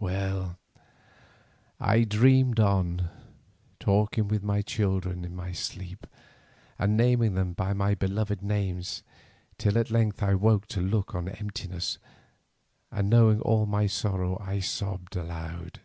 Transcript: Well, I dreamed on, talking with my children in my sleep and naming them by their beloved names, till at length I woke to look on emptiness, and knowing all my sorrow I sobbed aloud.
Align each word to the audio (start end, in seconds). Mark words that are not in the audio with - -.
Well, 0.00 0.56
I 1.78 2.04
dreamed 2.04 2.58
on, 2.58 3.10
talking 3.78 4.28
with 4.28 4.42
my 4.42 4.62
children 4.62 5.26
in 5.26 5.36
my 5.36 5.52
sleep 5.52 6.06
and 6.78 6.96
naming 6.96 7.34
them 7.34 7.52
by 7.52 7.74
their 7.74 7.94
beloved 7.94 8.40
names, 8.40 9.02
till 9.58 9.76
at 9.76 9.90
length 9.90 10.22
I 10.22 10.36
woke 10.36 10.66
to 10.68 10.80
look 10.80 11.14
on 11.14 11.28
emptiness, 11.28 11.98
and 12.90 13.10
knowing 13.10 13.42
all 13.42 13.66
my 13.66 13.86
sorrow 13.86 14.38
I 14.40 14.60
sobbed 14.60 15.16
aloud. 15.16 15.80